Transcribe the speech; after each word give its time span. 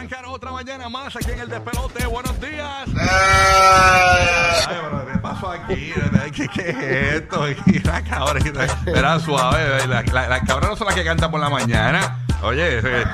Arrancar 0.00 0.24
otra 0.26 0.50
mañana 0.50 0.88
más 0.88 1.14
aquí 1.14 1.30
en 1.30 1.40
el 1.40 1.48
despelote. 1.48 2.06
Buenos 2.06 2.40
días. 2.40 2.88
Ay, 2.98 4.66
pero 4.80 5.06
¿qué 5.12 5.18
pasó 5.18 5.50
aquí? 5.50 5.92
¿Qué, 6.34 6.48
qué 6.48 6.70
es 6.70 7.14
esto? 7.16 7.46
Y 7.66 7.78
la 7.80 8.02
cabra, 8.02 8.40
era 8.86 9.18
suave. 9.20 9.86
La, 9.86 10.02
la, 10.02 10.28
las 10.28 10.40
cabras 10.46 10.70
no 10.70 10.76
son 10.76 10.86
las 10.86 10.96
que 10.96 11.04
cantan 11.04 11.30
por 11.30 11.38
la 11.40 11.50
mañana. 11.50 12.16
Oye, 12.42 12.78
ese- 12.78 13.04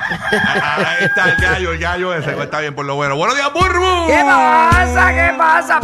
ahí 0.63 1.03
está 1.03 1.29
el 1.31 1.35
gallo, 1.41 1.71
el 1.73 1.79
gallo 1.79 2.13
ese. 2.13 2.41
Está 2.41 2.59
bien 2.61 2.73
por 2.73 2.85
lo 2.85 2.95
bueno. 2.95 3.17
Buenos 3.17 3.35
días, 3.35 3.51
Burbu. 3.51 4.07
¿Qué 4.07 4.21
pasa? 4.25 5.09
¿Qué 5.13 5.33
pasa? 5.37 5.79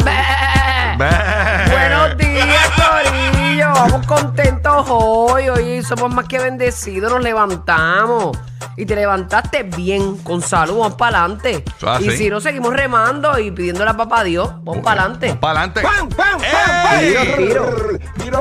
Buenos 0.96 2.16
días, 2.16 2.70
Corillo. 2.76 3.72
Vamos 3.72 4.06
contentos 4.06 4.86
hoy. 4.88 5.48
Hoy 5.48 5.82
somos 5.82 6.12
más 6.14 6.26
que 6.26 6.38
bendecidos. 6.38 7.12
Nos 7.12 7.22
levantamos. 7.22 8.36
Y 8.76 8.86
te 8.86 8.94
levantaste 8.96 9.62
bien, 9.62 10.18
con 10.18 10.42
salud. 10.42 10.78
Vamos 10.78 10.94
para 10.94 11.20
adelante. 11.20 11.64
Así. 11.86 12.06
Y 12.06 12.10
si 12.16 12.30
no, 12.30 12.40
seguimos 12.40 12.72
remando 12.72 13.38
y 13.38 13.50
pidiéndole 13.50 13.90
a 13.90 13.96
papá 13.96 14.24
Dios. 14.24 14.50
Vamos 14.62 14.84
para 14.84 15.02
adelante. 15.02 15.34
Para 15.34 15.62
adelante. 15.62 15.82
¡Pam, 15.82 16.08
pam, 16.08 16.40
pam, 16.40 16.82
pam! 16.82 17.00
Tiro, 17.00 17.36
tiro, 17.36 17.98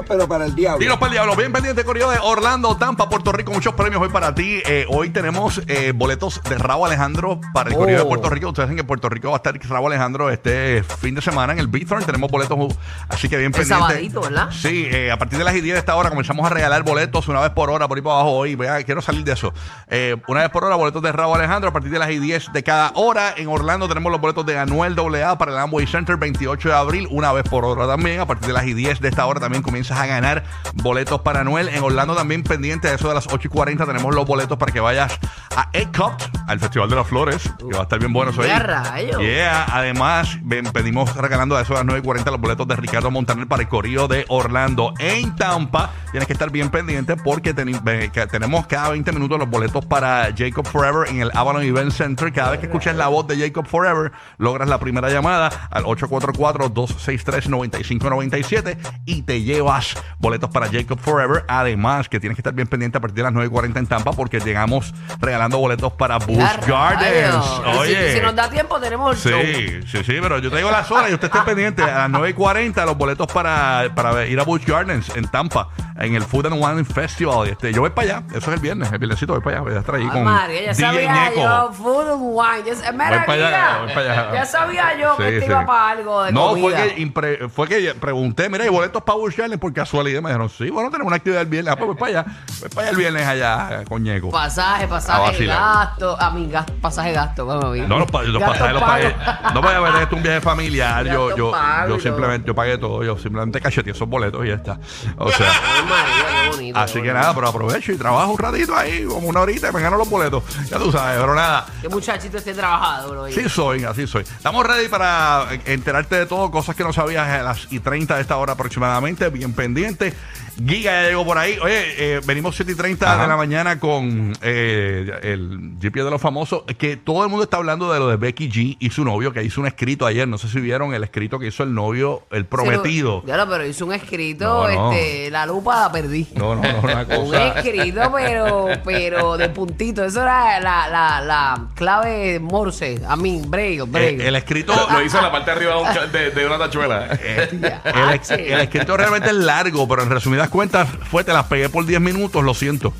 pero 0.07 0.27
para 0.27 0.45
el 0.45 0.55
diablo. 0.55 0.79
Tiros 0.79 0.97
para 0.97 1.07
el 1.07 1.13
diablo. 1.13 1.35
Bien 1.35 1.51
pendiente, 1.51 1.83
corrido 1.83 2.09
de 2.09 2.17
Orlando, 2.21 2.75
Tampa, 2.77 3.09
Puerto 3.09 3.31
Rico. 3.31 3.51
Muchos 3.51 3.73
premios 3.73 4.01
hoy 4.01 4.09
para 4.09 4.33
ti. 4.33 4.61
Eh, 4.65 4.85
hoy 4.89 5.09
tenemos 5.09 5.61
eh, 5.67 5.91
boletos 5.93 6.41
de 6.43 6.57
Rabo 6.57 6.85
Alejandro 6.85 7.39
para 7.53 7.69
el 7.69 7.75
corrido 7.75 7.99
de 7.99 8.03
Oh. 8.05 8.09
Puerto 8.09 8.29
Rico. 8.29 8.49
Ustedes 8.49 8.67
saben 8.67 8.77
que 8.77 8.83
Puerto 8.83 9.09
Rico 9.09 9.29
va 9.29 9.35
a 9.35 9.37
estar 9.37 9.57
Rabo 9.69 9.87
Alejandro 9.87 10.29
este 10.29 10.83
fin 10.83 11.15
de 11.15 11.21
semana 11.21 11.53
en 11.53 11.59
el 11.59 11.67
Bithorn. 11.67 12.05
Tenemos 12.05 12.29
boletos, 12.31 12.57
uh, 12.57 12.67
así 13.09 13.29
que 13.29 13.37
bien 13.37 13.47
El 13.47 13.51
pendiente. 13.59 13.73
sabadito, 13.87 14.21
¿verdad? 14.21 14.49
Sí, 14.51 14.87
eh, 14.89 15.11
a 15.11 15.17
partir 15.17 15.37
de 15.37 15.43
las 15.45 15.53
10 15.53 15.63
de 15.65 15.77
esta 15.77 15.95
hora 15.95 16.09
comenzamos 16.09 16.45
a 16.45 16.49
regalar 16.49 16.83
boletos 16.83 17.27
una 17.27 17.39
vez 17.41 17.51
por 17.51 17.69
hora 17.69 17.87
por 17.87 17.97
ahí 17.97 18.01
para 18.01 18.15
abajo 18.15 18.31
hoy. 18.31 18.55
Vea, 18.55 18.83
quiero 18.83 19.01
salir 19.01 19.23
de 19.23 19.33
eso. 19.33 19.53
Eh, 19.89 20.15
una 20.27 20.41
vez 20.41 20.49
por 20.49 20.63
hora, 20.63 20.75
boletos 20.75 21.01
de 21.01 21.11
Rabo 21.11 21.35
Alejandro. 21.35 21.69
A 21.69 21.73
partir 21.73 21.91
de 21.91 21.99
las 21.99 22.07
10 22.09 22.53
de 22.53 22.63
cada 22.63 22.91
hora 22.95 23.33
en 23.37 23.47
Orlando 23.47 23.87
tenemos 23.87 24.11
los 24.11 24.19
boletos 24.21 24.45
de 24.45 24.57
Anuel 24.57 24.95
AA 24.97 25.37
para 25.37 25.51
el 25.51 25.57
Amway 25.57 25.87
Center 25.87 26.17
28 26.17 26.69
de 26.69 26.75
abril, 26.75 27.07
una 27.11 27.31
vez 27.33 27.43
por 27.49 27.65
hora 27.65 27.87
también. 27.87 28.19
A 28.19 28.25
partir 28.25 28.47
de 28.47 28.53
las 28.53 28.63
10 28.65 28.99
de 28.99 29.07
esta 29.09 29.25
hora 29.25 29.39
también 29.39 29.63
comienzas 29.73 29.97
a 29.97 30.05
ganar 30.05 30.43
boletos 30.75 31.21
para 31.21 31.39
Anuel. 31.39 31.67
En 31.69 31.81
Orlando 31.81 32.15
también 32.15 32.43
pendiente 32.43 32.87
de 32.89 32.93
eso 32.95 33.07
de 33.07 33.15
las 33.15 33.25
8 33.25 33.39
y 33.47 33.49
40 33.49 33.87
tenemos 33.87 34.13
los 34.13 34.23
boletos 34.23 34.55
para 34.59 34.71
que 34.71 34.79
vayas 34.79 35.17
a 35.55 35.69
ECOP, 35.73 36.13
al 36.47 36.59
Festival 36.59 36.91
de 36.91 36.95
las 36.95 37.07
Flores, 37.07 37.41
que 37.57 37.73
va 37.73 37.79
a 37.79 37.83
estar 37.83 37.97
bien 37.97 38.13
bueno 38.13 38.29
eso 38.29 38.43
ahí. 38.43 38.49
¡Qué 38.51 38.59
rayo! 38.59 39.19
Yeah, 39.19 39.65
además 39.71 40.37
ven- 40.43 40.69
venimos 40.71 41.15
regalando 41.15 41.57
a 41.57 41.61
eso 41.61 41.73
a 41.73 41.77
las 41.77 41.85
9 41.85 42.01
y 42.01 42.03
40 42.05 42.29
los 42.29 42.39
boletos 42.39 42.67
de 42.67 42.75
Ricardo 42.75 43.09
Montaner 43.09 43.47
para 43.47 43.63
el 43.63 43.67
Corrido 43.67 44.07
de 44.07 44.25
Orlando 44.29 44.93
en 44.99 45.35
Tampa. 45.35 45.89
Tienes 46.13 46.27
que 46.27 46.33
estar 46.33 46.51
bien 46.51 46.69
pendiente 46.69 47.15
porque 47.17 47.53
ve- 47.53 48.11
que 48.13 48.27
tenemos 48.27 48.67
cada 48.67 48.89
20 48.91 49.11
minutos 49.13 49.39
los 49.39 49.49
boletos 49.49 49.83
para 49.85 50.29
Jacob 50.37 50.67
Forever 50.67 51.09
en 51.09 51.21
el 51.21 51.31
Avalon 51.33 51.63
Event 51.63 51.91
Center. 51.91 52.31
Cada 52.31 52.51
vez 52.51 52.59
que 52.59 52.67
escuches 52.67 52.95
la 52.95 53.07
voz 53.07 53.25
de 53.27 53.35
Jacob 53.37 53.65
Forever, 53.65 54.11
logras 54.37 54.69
la 54.69 54.77
primera 54.79 55.09
llamada 55.09 55.49
al 55.71 55.83
844-263-9597 55.85 58.77
y 59.05 59.23
te 59.23 59.41
llevas 59.41 59.95
boletos 60.19 60.49
para 60.49 60.69
Jacob 60.71 60.99
Forever. 60.99 61.43
Además, 61.47 62.09
que 62.09 62.19
tienes 62.19 62.35
que 62.35 62.41
estar 62.41 62.53
bien 62.53 62.67
pendiente 62.67 62.97
a 62.97 63.01
partir 63.01 63.17
de 63.17 63.23
las 63.23 63.33
9 63.33 63.47
y 63.47 63.51
40 63.51 63.79
en 63.79 63.87
Tampa 63.87 64.11
porque 64.13 64.39
llegamos 64.39 64.93
regalando 65.19 65.57
boletos 65.57 65.93
para 65.93 66.17
Busch 66.19 66.37
¡Ya 66.67 66.67
Gardens. 66.67 67.45
si- 67.45 67.77
Oye. 67.79 68.13
Si, 68.15 68.21
nos 68.21 68.35
da 68.35 68.49
tiempo, 68.49 68.79
tenemos 68.79 69.25
el 69.25 69.31
show. 69.31 69.41
Sí, 69.43 69.79
sí, 69.87 70.03
sí, 70.03 70.17
pero 70.21 70.37
yo 70.39 70.49
te 70.51 70.57
digo 70.57 70.69
las 70.71 70.89
horas 70.91 71.09
y 71.09 71.13
usted 71.15 71.27
esté 71.27 71.39
pendiente. 71.45 71.81
A 71.83 71.99
las 72.01 72.09
9 72.09 72.29
y 72.29 72.33
40 72.33 72.85
los 72.85 72.97
boletos 72.97 73.27
para, 73.31 73.91
para 73.95 74.25
ir 74.27 74.39
a 74.39 74.43
Busch 74.43 74.65
Gardens 74.65 75.09
en 75.15 75.25
Tampa, 75.27 75.69
en 75.95 76.15
el 76.15 76.23
Food 76.23 76.47
and 76.47 76.55
Wine 76.63 76.85
Festival. 76.85 77.47
Este, 77.47 77.71
yo 77.73 77.81
voy 77.81 77.89
para 77.91 78.17
allá, 78.17 78.23
eso 78.29 78.37
es 78.49 78.55
el 78.55 78.59
viernes, 78.59 78.91
el 78.91 78.97
viernesito 78.99 79.33
voy 79.33 79.41
para 79.41 79.57
allá, 79.57 79.63
voy 79.65 79.75
a 79.75 79.79
estar 79.79 79.95
ahí 79.95 80.03
Ay, 80.03 80.09
con 80.09 80.23
María, 80.23 80.61
ya 80.65 80.73
sabía 80.73 81.29
Ñeco. 81.29 81.41
yo, 81.41 81.73
food 81.73 82.09
and 82.11 82.21
wine. 82.21 82.75
Sa- 82.75 82.91
mira, 82.91 83.25
para 83.25 83.33
allá, 83.47 83.77
voy 83.83 83.93
para 83.93 84.11
allá. 84.23 84.33
ya 84.33 84.45
sabía 84.45 84.97
yo 84.99 85.17
que 85.17 85.23
Sí, 85.23 85.29
este 85.35 85.45
sí. 85.45 85.51
iba 85.51 85.65
para 85.65 85.89
algo 85.89 86.23
de 86.23 86.31
No, 86.31 86.49
comida. 86.49 86.61
fue 86.63 86.73
que, 86.95 87.01
impre- 87.05 87.49
fue 87.49 87.67
que 87.67 87.93
pregunté, 87.99 88.49
mira, 88.49 88.63
¿hay 88.63 88.69
boletos 88.69 89.01
para 89.03 89.19
Gardens? 89.37 89.59
Por 89.59 89.73
casualidad 89.73 90.21
me 90.21 90.29
dijeron, 90.29 90.49
sí, 90.49 90.69
bueno, 90.69 90.89
tenemos 90.89 91.07
una 91.07 91.17
actividad 91.17 91.41
el 91.41 91.47
viernes. 91.47 91.73
Ah, 91.73 91.75
pues 91.77 91.87
voy 91.87 91.95
para 91.97 92.21
allá, 92.21 92.31
voy 92.59 92.69
para 92.69 92.81
allá 92.81 92.89
el 92.91 92.97
viernes 92.97 93.27
allá 93.27 93.83
con 93.87 94.03
Ñeco. 94.03 94.29
Pasaje, 94.31 94.85
A 94.85 94.89
pasaje, 94.89 95.21
vacilar. 95.21 95.59
gasto. 95.59 96.19
A 96.19 96.31
mí, 96.31 96.47
gasto, 96.49 96.73
pasaje, 96.81 97.11
gasto. 97.13 97.45
Ver. 97.45 97.87
No, 97.87 97.99
los, 97.99 98.09
pa- 98.09 98.23
los 98.23 98.39
Gasto 98.39 98.53
pasajes 98.53 98.73
los 98.73 98.81
pago. 98.83 98.93
pagué. 98.93 99.53
No 99.53 99.61
voy 99.61 99.73
a 99.73 99.79
ver 99.79 99.93
esto 99.95 100.05
es 100.07 100.13
un 100.13 100.23
viaje 100.23 100.41
familiar. 100.41 101.05
Yo, 101.05 101.25
Gasto 101.27 101.37
yo, 101.37 101.51
pago 101.51 101.89
yo 101.89 101.95
y 101.97 102.01
simplemente, 102.01 102.47
yo 102.47 102.55
pagué 102.55 102.77
todo. 102.77 103.03
Yo 103.03 103.17
simplemente 103.17 103.61
cacheteé 103.61 103.93
esos 103.93 104.07
boletos 104.07 104.43
y 104.45 104.47
ya 104.49 104.55
está. 104.55 104.79
O 105.17 105.29
sea. 105.31 105.47
Ay, 105.83 105.89
María, 105.89 106.41
qué 106.43 106.49
bonito. 106.55 106.79
Así 106.79 106.93
qué 106.93 107.01
que 107.01 107.07
bonito. 107.09 107.19
nada, 107.21 107.35
pero 107.35 107.47
aprovecho 107.47 107.91
y 107.91 107.97
trabajo 107.97 108.31
un 108.31 108.37
ratito 108.39 108.75
ahí, 108.75 109.03
como 109.05 109.27
una 109.29 109.41
horita, 109.41 109.69
y 109.69 109.71
me 109.73 109.81
gano 109.81 109.97
los 109.97 110.09
boletos. 110.09 110.43
Ya 110.69 110.77
tú 110.77 110.91
sabes, 110.91 111.19
pero 111.19 111.35
nada. 111.35 111.65
Qué 111.81 111.89
muchachito 111.89 112.37
esté 112.37 112.53
trabajador 112.53 113.17
hoy. 113.17 113.33
Sí 113.33 113.47
soy, 113.49 113.83
así 113.83 114.07
soy. 114.07 114.23
Estamos 114.23 114.65
ready 114.65 114.87
para 114.87 115.47
enterarte 115.65 116.15
de 116.15 116.25
todo, 116.25 116.49
cosas 116.51 116.75
que 116.75 116.83
no 116.83 116.93
sabías 116.93 117.27
a 117.27 117.43
las 117.43 117.67
y 117.71 117.79
30 117.79 118.15
de 118.15 118.21
esta 118.21 118.37
hora 118.37 118.53
aproximadamente, 118.53 119.29
bien 119.29 119.53
pendiente. 119.53 120.13
Giga 120.57 120.91
ya 121.03 121.07
llegó 121.09 121.25
por 121.25 121.37
ahí. 121.37 121.57
Oye, 121.61 122.15
eh, 122.17 122.21
venimos 122.25 122.55
7 122.55 122.71
y 122.71 122.75
30 122.75 123.21
de 123.21 123.27
la 123.27 123.35
mañana 123.37 123.79
con 123.79 124.33
eh, 124.41 125.11
el 125.23 125.71
GP 125.79 125.95
de 126.03 126.11
los 126.11 126.21
famosos, 126.21 126.63
que 126.77 126.95
todo 126.97 127.23
el 127.23 127.29
mundo 127.29 127.43
está 127.43 127.57
hablando 127.57 127.91
de 127.91 127.99
lo 127.99 128.07
de 128.07 128.17
Becky 128.17 128.49
G 128.51 128.77
y 128.79 128.89
su 128.91 129.03
novio, 129.03 129.33
que 129.33 129.43
hizo 129.43 129.61
un 129.61 129.67
escrito 129.67 130.05
ayer, 130.05 130.27
no 130.27 130.37
sé 130.37 130.47
si 130.49 130.59
vieron 130.59 130.93
el 130.93 131.03
escrito 131.03 131.39
que 131.39 131.47
hizo 131.47 131.63
el 131.63 131.73
novio, 131.73 132.23
el 132.31 132.45
prometido. 132.45 133.23
Ya 133.25 133.37
lo, 133.37 133.49
pero 133.49 133.65
hizo 133.65 133.85
un 133.85 133.93
escrito, 133.93 134.67
No, 134.67 134.69
no. 134.69 134.91
este, 134.93 135.31
la 135.31 135.45
lupa 135.45 135.81
la 135.81 135.91
perdí. 135.91 136.27
No, 136.35 136.55
no, 136.55 136.61
no, 136.61 136.79
una 136.81 137.01
Un 137.17 137.25
cosa. 137.25 137.59
escrito, 137.59 138.11
pero, 138.15 138.67
pero 138.85 139.37
de 139.37 139.49
puntito. 139.49 140.03
Eso 140.03 140.21
era 140.21 140.59
la, 140.59 140.87
la, 140.87 141.21
la 141.21 141.67
clave 141.75 142.39
Morse. 142.39 143.01
A 143.07 143.15
mí, 143.15 143.41
Braille, 143.45 143.81
Eh, 143.81 143.85
Braille. 143.87 144.27
el 144.27 144.35
escrito 144.35 144.73
Lo 144.91 145.01
hizo 145.01 145.17
en 145.17 145.23
la 145.23 145.31
parte 145.31 145.51
de 145.51 145.57
arriba 145.57 145.75
de, 146.11 146.45
un 146.45 146.51
una 146.53 146.57
tachuela. 146.59 147.07
Eh, 147.23 147.49
el, 147.51 148.39
el 148.53 148.59
escrito 148.61 148.97
realmente 148.97 149.29
es 149.29 149.35
largo, 149.35 149.87
pero 149.87 150.03
en 150.03 150.09
resumidas 150.43 150.49
cuentas 150.49 150.89
fue, 151.09 151.23
te 151.23 151.33
las 151.33 151.45
pegué 151.45 151.69
por 151.69 151.85
10 151.85 152.01
minutos, 152.01 152.43
lo 152.43 152.53
siento. 152.53 152.93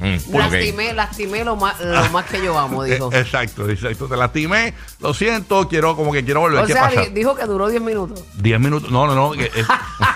Mm. 0.00 0.36
Lastimé, 0.36 0.92
lastimé 0.92 1.44
lo 1.44 1.56
más, 1.56 1.80
lo 1.80 2.10
más 2.10 2.24
que 2.26 2.42
yo 2.44 2.58
amo, 2.58 2.82
dijo. 2.84 3.10
Exacto, 3.12 3.68
exacto. 3.68 4.06
Te 4.08 4.16
lastimé, 4.16 4.74
lo 5.00 5.14
siento, 5.14 5.68
quiero 5.68 5.94
como 5.96 6.12
que 6.12 6.24
quiero 6.24 6.40
volver. 6.40 6.64
o 6.64 6.66
¿Qué 6.66 6.72
sea, 6.72 6.82
pasa? 6.88 7.02
dijo 7.12 7.34
que 7.34 7.44
duró 7.44 7.68
10 7.68 7.80
minutos. 7.82 8.24
10 8.34 8.60
minutos. 8.60 8.90
No, 8.90 9.06
no, 9.06 9.14
no. 9.14 9.34
es, 9.34 9.50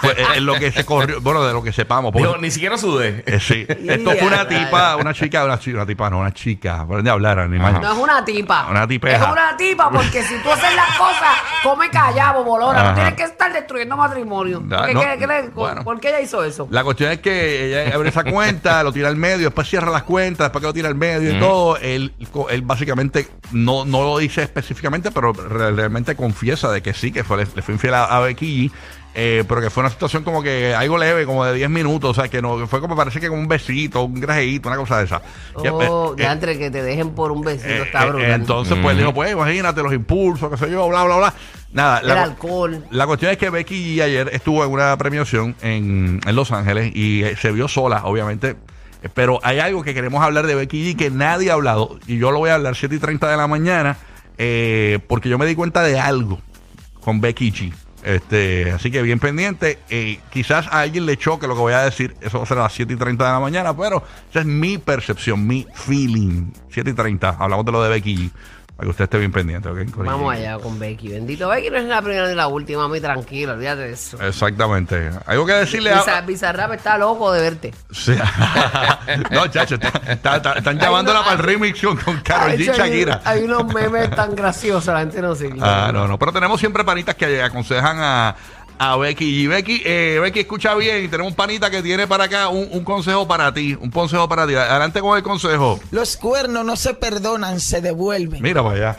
fue- 0.01 0.13
es- 0.21 0.29
es 0.37 0.43
lo 0.43 0.55
que 0.55 0.73
se 0.73 0.85
corrió. 0.85 1.21
Bueno, 1.21 1.45
de 1.45 1.53
lo 1.53 1.63
que 1.63 1.73
sepamos. 1.73 2.13
porque- 2.13 2.27
Dijo, 2.27 2.39
ni 2.41 2.51
siquiera 2.51 2.77
sudé. 2.77 3.23
eh, 3.27 3.39
sí. 3.41 3.67
Esto 3.69 4.11
fue 4.17 4.27
una 4.27 4.47
tipa, 4.49 4.97
una 4.97 5.15
chica, 5.15 5.45
una 5.45 5.59
chica, 5.59 5.77
una 5.79 5.87
tipa, 5.87 6.11
no, 6.11 6.19
una 6.21 6.33
chica. 6.35 6.85
Por 6.87 7.03
de 7.03 7.11
hablar, 7.11 7.39
animal. 7.39 7.81
No 7.81 7.93
es 7.93 7.99
una 7.99 8.25
tipa. 8.25 8.67
Una 8.71 8.87
tipeja. 8.89 9.25
Es 9.27 9.33
una 9.33 9.57
tipa 9.57 9.91
porque 9.91 10.23
si 10.23 10.35
tú 10.43 10.51
haces 10.51 10.75
las 10.75 10.99
cosas, 10.99 11.37
come 11.63 11.89
callado, 11.91 12.45
bolona. 12.45 12.81
Ajá. 12.81 12.89
No 12.91 12.95
tienes 12.97 13.15
que 13.15 13.23
estar 13.25 13.53
destruyendo 13.53 13.97
matrimonio. 13.97 14.61
No, 14.65 14.77
¿Por 14.79 14.87
qué, 14.87 14.95
no, 14.95 15.01
qué- 15.01 15.19
qué- 15.19 15.51
bueno. 15.55 15.85
¿Por 15.85 16.01
qué 16.01 16.09
ella 16.09 16.21
hizo 16.21 16.43
eso? 16.45 16.67
La 16.71 16.83
cuestión 16.85 17.13
es 17.13 17.21
que 17.21 17.67
ella 17.85 17.95
abre 17.95 18.09
esa 18.09 18.25
cuenta, 18.25 18.83
lo 18.83 18.93
tira 18.93 19.09
al 19.09 19.17
medio, 19.17 19.47
después 19.47 19.68
cierra 19.69 19.91
las 19.91 20.03
cuentas, 20.05 20.47
después 20.47 20.61
que 20.63 20.67
lo 20.67 20.73
tira 20.75 20.89
al 20.89 20.95
medio 20.95 21.37
y 21.37 21.39
todo. 21.39 21.77
Él, 21.77 22.13
él 22.51 22.63
básicamente 22.63 23.29
no, 23.53 23.85
no 23.85 24.03
lo 24.03 24.19
dice 24.19 24.43
específicamente, 24.43 25.11
pero 25.11 25.33
re- 25.33 25.73
realmente 25.73 26.17
confiesa 26.17 26.71
de 26.73 26.83
que 26.83 26.95
sí, 26.95 27.13
que 27.13 27.25
fue, 27.25 27.37
le, 27.39 27.47
le 27.55 27.63
fue 27.63 27.75
infiel 27.75 27.95
a, 27.95 28.05
a 28.05 28.21
Becky 28.21 28.69
G, 28.69 28.73
eh, 29.15 29.45
pero 29.49 29.61
que 29.61 29.71
fue 29.71 29.83
una 29.83 29.91
situación 29.91 30.23
como 30.23 30.43
que 30.43 30.75
algo 30.75 30.97
leve, 30.99 31.25
como 31.27 31.45
de 31.45 31.55
10 31.55 31.71
minutos, 31.71 32.11
o 32.11 32.15
sea, 32.21 32.29
que 32.31 32.41
no 32.41 32.67
fue 32.69 32.81
como 32.81 32.95
parece 32.95 33.19
que 33.21 33.29
como 33.29 33.41
un 33.41 33.49
besito, 33.49 34.03
un 34.05 34.21
grajeíto, 34.21 34.69
una 34.69 34.77
cosa 34.79 34.99
de 34.99 35.05
esa. 35.07 35.23
Oh, 35.55 36.13
eh, 36.17 36.23
de 36.23 36.25
entre 36.31 36.59
que 36.59 36.71
te 36.71 36.83
dejen 36.83 37.11
por 37.11 37.33
un 37.33 37.41
besito, 37.43 37.69
eh, 37.69 37.83
está 37.83 38.05
eh, 38.05 38.11
brutal. 38.11 38.31
entonces, 38.33 38.79
pues 38.81 38.97
dijo, 38.97 39.13
pues 39.13 39.33
imagínate 39.33 39.83
los 39.83 39.93
impulsos, 39.93 40.51
qué 40.51 40.57
sé 40.57 40.71
yo, 40.71 40.89
bla, 40.89 41.05
bla, 41.05 41.17
bla. 41.17 41.35
Nada, 41.73 41.99
El 41.99 42.09
la, 42.09 42.23
alcohol. 42.23 42.83
la 42.91 43.07
cuestión 43.07 43.31
es 43.33 43.37
que 43.39 43.51
Becky 43.51 43.97
G 43.97 44.03
ayer 44.03 44.31
estuvo 44.33 44.65
en 44.65 44.71
una 44.71 44.97
premiación 44.97 45.55
en, 45.61 46.19
en 46.25 46.37
Los 46.37 46.51
Ángeles 46.53 46.93
y 46.95 47.25
eh, 47.25 47.37
se 47.37 47.51
vio 47.53 47.67
sola, 47.69 48.03
obviamente. 48.05 48.57
Eh, 49.03 49.09
Pero 49.13 49.41
hay 49.43 49.59
algo 49.59 49.83
que 49.83 49.95
queremos 49.95 50.23
hablar 50.23 50.47
de 50.47 50.55
Becky 50.55 50.93
G 50.93 50.97
que 50.97 51.11
nadie 51.11 51.51
ha 51.51 51.55
hablado 51.55 51.99
y 52.07 52.19
yo 52.19 52.31
lo 52.31 52.39
voy 52.39 52.51
a 52.51 52.55
hablar 52.55 52.77
7 52.77 52.95
y 52.95 52.99
30 52.99 53.31
de 53.31 53.37
la 53.37 53.47
mañana 53.47 53.97
eh, 54.39 55.01
porque 55.09 55.29
yo 55.29 55.39
me 55.39 55.47
di 55.47 55.55
cuenta 55.55 55.83
de 55.83 55.99
algo 55.99 56.41
con 57.01 57.21
Becky 57.21 57.53
G. 57.53 57.73
Este, 58.05 58.71
así 58.71 58.91
que 58.91 59.03
bien 59.03 59.19
pendiente. 59.19 59.79
Eh, 59.91 60.21
quizás 60.31 60.69
a 60.69 60.81
alguien 60.81 61.05
le 61.05 61.17
choque 61.17 61.47
lo 61.47 61.55
que 61.55 61.61
voy 61.61 61.73
a 61.73 61.83
decir. 61.83 62.15
Eso 62.21 62.39
va 62.39 62.45
a 62.45 62.47
ser 62.47 62.59
a 62.59 62.63
las 62.63 62.73
7 62.73 62.93
y 62.93 62.97
30 62.97 63.25
de 63.25 63.33
la 63.33 63.41
mañana, 63.41 63.77
pero 63.77 64.03
esa 64.31 64.41
es 64.41 64.47
mi 64.47 64.79
percepción, 64.79 65.47
mi 65.47 65.67
feeling. 65.75 66.53
7 66.71 66.91
y 66.91 66.93
30. 66.93 67.37
Hablamos 67.39 67.67
de 67.67 67.73
lo 67.73 67.83
de 67.83 67.91
Becky 67.91 68.17
G. 68.17 68.31
Para 68.79 68.87
que 68.87 68.91
usted 68.93 69.05
esté 69.07 69.19
bien 69.19 69.33
pendiente, 69.33 69.69
¿ok? 69.69 69.91
Corillo? 69.91 70.05
Vamos 70.05 70.33
allá 70.33 70.57
con 70.61 70.79
Becky. 70.79 71.09
Bendito 71.09 71.49
Becky 71.49 71.69
no 71.69 71.79
es 71.79 71.85
la 71.87 72.01
primera 72.01 72.29
ni 72.29 72.37
la 72.37 72.47
última, 72.47 72.87
muy 72.87 73.01
tranquilo, 73.01 73.55
olvídate 73.55 73.81
de 73.83 73.93
eso. 73.93 74.23
Exactamente. 74.23 75.11
Algo 75.27 75.45
que 75.47 75.53
decirle 75.55 75.91
a. 75.91 76.01
Bizar- 76.05 76.25
Bizarrap 76.25 76.73
está 76.75 76.97
loco 76.97 77.33
de 77.33 77.41
verte. 77.41 77.75
Sí. 77.91 78.15
no, 79.33 79.49
chacho, 79.49 79.75
está- 79.75 79.89
está- 80.13 80.37
está- 80.37 80.53
están 80.53 80.79
llamándola 80.79 81.21
para 81.25 81.33
el 81.33 81.39
remix 81.41 81.83
con, 81.83 81.97
con 81.97 82.21
Karol 82.21 82.53
G 82.53 82.61
y 82.61 82.63
Ay, 82.63 82.69
hay- 82.69 82.77
Shakira. 82.79 83.21
Hay 83.25 83.43
unos 83.43 83.67
memes 83.75 84.11
tan 84.11 84.37
graciosos, 84.37 84.95
la 84.95 85.01
gente 85.01 85.21
no 85.21 85.35
sigue. 85.35 85.59
Ah, 85.61 85.91
no, 85.93 86.07
no. 86.07 86.17
Pero 86.17 86.33
tenemos 86.33 86.61
siempre 86.61 86.85
panitas 86.85 87.17
que 87.17 87.43
aconsejan 87.43 87.97
a, 87.99 88.37
a 88.79 88.97
Becky. 88.97 89.43
Y 89.43 89.47
Becky, 89.47 89.83
eh, 89.85 90.19
Becky, 90.21 90.41
escucha 90.41 90.75
bien. 90.75 91.05
y 91.05 91.09
Tenemos 91.09 91.33
un 91.33 91.37
panita 91.37 91.71
que 91.71 91.83
tiene 91.83 92.07
para 92.07 92.25
acá 92.25 92.49
un, 92.49 92.69
un 92.71 92.85
consejo 92.85 93.27
para 93.27 93.53
ti. 93.53 93.77
Un 93.81 93.91
consejo 93.91 94.29
para 94.29 94.47
ti. 94.47 94.55
Adelante 94.55 95.01
con 95.01 95.17
el 95.17 95.23
consejo. 95.23 95.81
Los 95.91 96.17
cuernos 96.17 96.65
no 96.65 96.77
se 96.77 96.95
perdonan, 96.95 97.61
se 97.61 97.81
devuelven. 97.81 98.43
Mira 98.43 98.63
para 98.63 98.75
allá. 98.93 98.97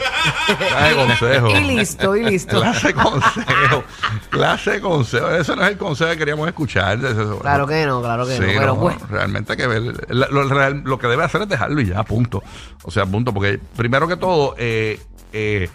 Clase 0.58 0.90
de 0.90 0.96
consejo. 0.96 1.50
Y 1.56 1.60
listo, 1.62 2.16
y 2.16 2.24
listo. 2.26 2.60
Clase 2.62 2.88
de 2.88 2.94
consejo. 2.94 3.84
Clase 4.30 4.72
de 4.72 4.82
consejo. 4.82 5.30
Ese 5.32 5.56
no 5.56 5.64
es 5.64 5.70
el 5.72 5.78
consejo 5.78 6.12
que 6.12 6.18
queríamos 6.18 6.48
escuchar. 6.48 7.00
Claro 7.42 7.68
que 7.68 7.86
no, 7.86 8.02
claro 8.02 8.26
que 8.26 8.34
Sí, 8.36 8.42
no. 8.42 8.48
Pero 8.48 8.66
no, 8.68 8.80
pues, 8.80 8.96
realmente 9.10 9.54
hay 9.54 9.58
que 9.58 9.68
ver. 9.68 9.82
Lo, 10.10 10.44
real- 10.48 10.82
lo 10.86 10.98
que 11.00 11.08
debe 11.08 11.24
hacer 11.24 11.42
es 11.44 11.50
dejarlo 11.50 11.82
y 11.82 11.88
ya, 11.88 12.04
punto. 12.04 12.44
O 12.84 12.92
sea, 12.92 13.06
punto. 13.06 13.34
Porque 13.34 13.60
primero 13.78 14.08
que 14.08 14.18
todo, 14.18 14.56
eh, 14.58 15.00
eh, 15.34 15.70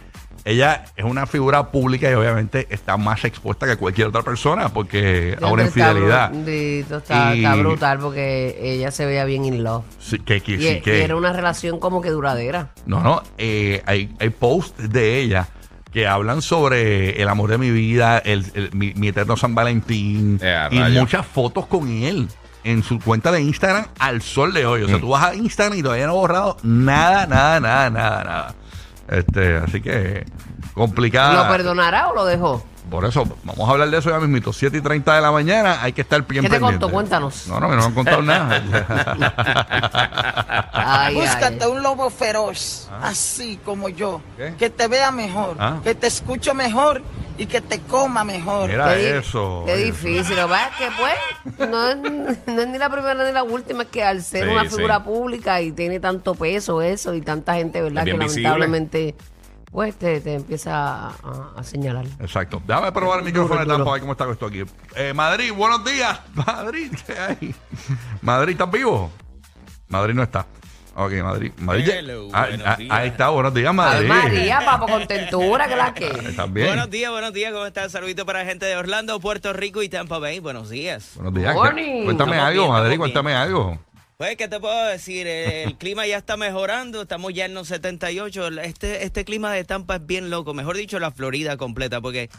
ella 0.44 0.84
es 0.96 1.04
una 1.04 1.26
figura 1.26 1.70
pública 1.70 2.10
y 2.10 2.14
obviamente 2.14 2.66
está 2.70 2.96
más 2.96 3.24
expuesta 3.24 3.66
que 3.66 3.76
cualquier 3.76 4.08
otra 4.08 4.22
persona 4.22 4.68
porque 4.68 5.36
a 5.40 5.46
una 5.46 5.64
infidelidad. 5.64 6.32
Está, 6.34 7.34
Y- 7.34 7.38
está 7.44 7.54
brutal 7.56 7.98
porque 7.98 8.56
ella 8.60 8.90
se 8.90 9.06
veía 9.06 9.24
bien 9.24 9.44
in 9.46 9.64
love. 9.64 9.84
Sí, 9.98 10.18
que, 10.18 10.40
que- 10.42 10.52
Y, 10.52 10.58
sí, 10.58 10.68
y 10.68 10.80
que- 10.80 11.02
era 11.02 11.16
una 11.16 11.32
relación 11.32 11.80
como 11.80 12.00
que 12.02 12.10
duradera. 12.10 12.70
No, 12.86 13.00
no, 13.00 13.22
eh, 13.38 13.82
hay, 13.86 14.14
hay 14.20 14.30
posts 14.30 14.90
de 14.92 15.18
ella 15.20 15.48
que 15.92 16.06
hablan 16.08 16.42
sobre 16.42 17.22
el 17.22 17.28
amor 17.28 17.50
de 17.50 17.58
mi 17.58 17.70
vida, 17.70 18.18
el, 18.18 18.44
el- 18.54 18.70
mi, 18.74 18.92
mi 18.94 19.08
eterno 19.08 19.36
San 19.36 19.54
Valentín 19.54 20.38
Eh, 20.42 20.68
y 20.72 20.78
muchas 20.98 21.24
fotos 21.26 21.66
con 21.66 21.88
él 21.88 22.28
en 22.64 22.82
su 22.82 22.98
cuenta 22.98 23.30
de 23.30 23.40
Instagram 23.42 23.86
al 23.98 24.20
sol 24.22 24.52
de 24.52 24.66
hoy. 24.66 24.82
O 24.82 24.86
Mm. 24.86 24.90
sea, 24.90 24.98
tú 25.00 25.08
vas 25.10 25.24
a 25.24 25.34
Instagram 25.34 25.78
y 25.78 25.82
todavía 25.82 26.06
no 26.06 26.12
ha 26.12 26.16
borrado 26.16 26.56
nada, 26.62 27.26
nada, 27.26 27.60
nada, 27.60 27.90
nada, 27.90 28.24
nada. 28.24 28.54
Este, 29.08 29.56
así 29.58 29.80
que 29.80 30.24
complicada. 30.74 31.44
¿Lo 31.44 31.50
perdonará 31.52 32.08
o 32.08 32.14
lo 32.14 32.24
dejó? 32.24 32.64
Por 32.90 33.04
eso, 33.06 33.24
vamos 33.44 33.66
a 33.68 33.72
hablar 33.72 33.88
de 33.90 33.98
eso 33.98 34.10
ya 34.10 34.18
mismito. 34.20 34.52
7 34.52 34.76
y 34.76 34.80
30 34.82 35.14
de 35.16 35.20
la 35.22 35.32
mañana, 35.32 35.78
hay 35.82 35.92
que 35.92 36.02
estar 36.02 36.20
bien 36.26 36.42
¿Qué 36.44 36.48
te 36.50 36.54
pendiente. 36.56 36.80
contó? 36.80 36.92
Cuéntanos. 36.94 37.46
No, 37.48 37.58
no, 37.58 37.68
me 37.68 37.76
no 37.76 37.84
han 37.84 37.92
contado 37.94 38.22
nada. 38.22 38.62
Ay, 40.72 41.14
Búscate 41.14 41.64
ay. 41.64 41.70
un 41.70 41.82
lobo 41.82 42.10
feroz, 42.10 42.88
así 43.02 43.58
como 43.64 43.88
yo, 43.88 44.20
¿Qué? 44.36 44.54
que 44.58 44.70
te 44.70 44.86
vea 44.88 45.10
mejor, 45.10 45.56
Ah. 45.58 45.76
que 45.82 45.94
te 45.94 46.06
escuche 46.06 46.52
mejor 46.54 47.02
y 47.36 47.46
que 47.46 47.60
te 47.60 47.80
coma 47.80 48.22
mejor. 48.24 48.70
Qué 48.70 48.76
di- 48.76 49.06
eso. 49.18 49.62
Qué 49.66 49.72
oye. 49.74 49.84
difícil. 49.86 50.36
Lo 50.36 50.42
que 50.44 50.48
pasa 50.48 50.68
es 50.68 50.76
que, 50.76 50.88
pues, 51.56 51.68
no 51.70 51.88
es, 51.88 51.96
no 52.46 52.60
es 52.62 52.68
ni 52.68 52.78
la 52.78 52.88
primera 52.90 53.24
ni 53.24 53.32
la 53.32 53.42
última. 53.42 53.82
Es 53.82 53.88
que 53.88 54.04
al 54.04 54.22
ser 54.22 54.44
Sí, 54.44 54.50
una 54.50 54.62
sí. 54.68 54.76
figura 54.76 55.02
pública 55.02 55.60
y 55.60 55.72
tiene 55.72 55.98
tanto 56.00 56.34
peso 56.34 56.80
eso 56.82 57.14
y 57.14 57.20
tanta 57.22 57.54
gente, 57.54 57.82
¿verdad? 57.82 58.04
Que 58.04 58.12
visible. 58.12 58.42
lamentablemente, 58.42 59.14
pues, 59.72 59.96
te, 59.96 60.20
te 60.20 60.34
empieza 60.34 61.08
a, 61.08 61.12
a 61.56 61.62
señalar. 61.64 62.06
Exacto. 62.20 62.62
Déjame 62.66 62.92
probar 62.92 63.18
el 63.18 63.24
micrófono 63.24 63.60
de 63.60 63.66
Tampa 63.66 63.90
a 63.90 63.92
ver 63.94 64.00
cómo 64.00 64.12
está 64.12 64.30
esto 64.30 64.46
aquí. 64.46 64.62
Eh, 64.94 65.12
Madrid, 65.12 65.52
buenos 65.52 65.84
días. 65.84 66.20
Madrid, 66.34 66.92
¿qué 67.06 67.18
hay? 67.18 67.54
Madrid, 68.22 68.52
¿estás 68.52 68.70
vivo? 68.70 69.10
Madrid 69.88 70.14
no 70.14 70.22
está. 70.22 70.46
Ok, 70.96 71.12
Madrid. 71.22 71.52
Madrid. 71.58 71.88
Hello, 71.88 72.28
Ah, 72.32 72.46
buenos 72.48 72.66
ah, 72.66 72.76
días. 72.76 72.90
ahí 72.96 73.08
está, 73.08 73.28
buenos 73.30 73.52
días, 73.52 73.68
Ay, 73.70 73.74
Madrid. 73.76 74.08
María, 74.08 74.60
papo, 74.64 74.86
contentura, 74.86 75.66
que 75.68 75.76
la 75.76 75.92
que. 75.92 76.06
¿Estás 76.28 76.52
bien? 76.52 76.68
Buenos 76.68 76.90
días, 76.90 77.10
buenos 77.10 77.32
días, 77.32 77.52
¿cómo 77.52 77.66
estás? 77.66 77.90
Saludito 77.90 78.24
para 78.24 78.40
la 78.40 78.44
gente 78.48 78.66
de 78.66 78.76
Orlando, 78.76 79.18
Puerto 79.18 79.52
Rico 79.52 79.82
y 79.82 79.88
Tampa 79.88 80.18
Bay. 80.18 80.38
Buenos 80.38 80.70
días. 80.70 81.12
Buenos 81.16 81.34
días. 81.34 81.52
Morning. 81.54 82.04
Cuéntame 82.04 82.32
Estamos 82.32 82.48
algo, 82.48 82.62
bien, 82.62 82.72
Madrid, 82.72 82.98
cuéntame 82.98 83.34
algo. 83.34 83.78
Pues, 84.16 84.36
¿qué 84.36 84.46
te 84.46 84.60
puedo 84.60 84.86
decir? 84.86 85.26
El, 85.26 85.68
el 85.70 85.74
clima 85.78 86.06
ya 86.06 86.16
está 86.16 86.36
mejorando, 86.36 87.02
estamos 87.02 87.34
ya 87.34 87.46
en 87.46 87.54
los 87.54 87.66
78. 87.66 88.48
Este, 88.60 89.04
este 89.04 89.24
clima 89.24 89.52
de 89.52 89.64
Tampa 89.64 89.96
es 89.96 90.06
bien 90.06 90.30
loco, 90.30 90.54
mejor 90.54 90.76
dicho, 90.76 91.00
la 91.00 91.10
Florida 91.10 91.56
completa, 91.56 92.00
porque 92.00 92.30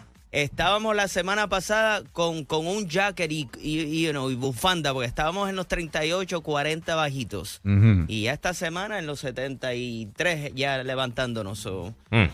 estábamos 0.43 0.95
la 0.95 1.07
semana 1.07 1.47
pasada 1.47 2.03
con, 2.13 2.43
con 2.45 2.67
un 2.67 2.87
jacket 2.87 3.31
y, 3.31 3.49
y, 3.61 3.79
y, 3.81 4.05
you 4.05 4.11
know, 4.11 4.29
y 4.29 4.35
bufanda, 4.35 4.93
porque 4.93 5.07
estábamos 5.07 5.49
en 5.49 5.55
los 5.55 5.67
38, 5.67 6.41
40 6.41 6.95
bajitos. 6.95 7.61
Ujú. 7.63 8.05
Y 8.07 8.23
ya 8.23 8.33
esta 8.33 8.53
semana 8.53 8.99
en 8.99 9.07
los 9.07 9.19
73 9.21 10.51
ya 10.55 10.83
levantándonos. 10.83 11.59
so. 11.59 11.93
Mm. 12.11 12.25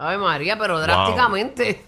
Ay, 0.00 0.16
María, 0.16 0.56
pero 0.56 0.78
drásticamente. 0.80 1.84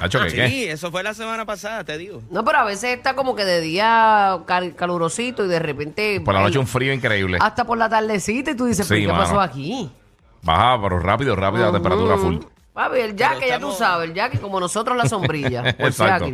Nacho, 0.00 0.20
¿qué, 0.20 0.32
qué? 0.34 0.48
Sí, 0.50 0.64
eso 0.64 0.90
fue 0.90 1.02
la 1.02 1.14
semana 1.14 1.46
pasada, 1.46 1.82
te 1.82 1.96
digo. 1.96 2.22
No, 2.30 2.44
pero 2.44 2.58
a 2.58 2.64
veces 2.64 2.94
está 2.96 3.14
como 3.16 3.34
que 3.34 3.46
de 3.46 3.62
día 3.62 4.38
cal- 4.46 4.74
calurosito 4.74 5.46
y 5.46 5.48
de 5.48 5.58
repente. 5.60 6.20
Por 6.20 6.34
la 6.34 6.42
noche 6.42 6.58
un 6.58 6.66
frío 6.66 6.92
increíble. 6.92 7.38
Hasta 7.40 7.64
por 7.64 7.78
la 7.78 7.88
tardecita 7.88 8.50
y 8.50 8.54
tú 8.54 8.66
dices, 8.66 8.86
Sí, 8.86 8.94
¿pero 8.94 9.00
qué 9.06 9.12
mano. 9.12 9.24
pasó 9.24 9.40
aquí? 9.40 9.90
Baja, 10.42 10.78
pero 10.82 10.98
rápido, 10.98 11.34
rápido 11.36 11.64
la 11.64 11.72
temperatura 11.72 12.18
full. 12.18 12.36
Papi, 12.74 12.98
el 12.98 13.16
jaque, 13.16 13.48
ya 13.48 13.58
tú 13.60 13.72
sabes, 13.72 14.10
el 14.10 14.16
jaque 14.16 14.38
como 14.40 14.58
nosotros 14.60 14.96
la 14.96 15.08
sombrilla. 15.08 15.62
Exacto. 15.78 16.26